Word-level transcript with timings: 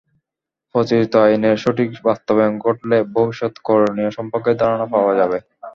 প্রচলিত 0.75 1.13
আইনের 1.23 1.57
সঠিক 1.63 1.89
বাস্তবায়ন 2.07 2.53
ঘটলে 2.65 2.97
ভবিষ্যৎ 3.13 3.53
করণীয় 3.67 4.11
সম্পর্কে 4.17 4.51
ধারণা 4.61 4.85
পাওয়া 4.93 5.13
যাবে। 5.19 5.37